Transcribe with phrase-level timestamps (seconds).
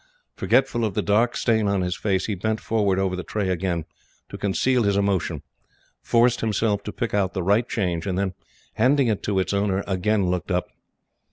[0.35, 3.85] Forgetful of the dark stain on his face, he bent forward over the tray again
[4.29, 5.43] to conceal his emotion,
[6.01, 8.33] forced himself to pick out the right change, and then,
[8.73, 10.69] handing it to its owner, again looked up.